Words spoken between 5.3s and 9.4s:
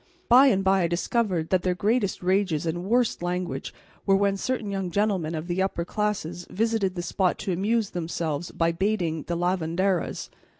of the upper classes visited the spot to amuse themselves by baiting the